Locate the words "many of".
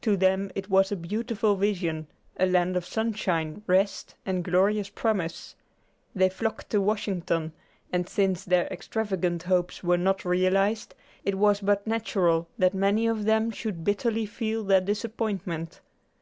12.72-13.26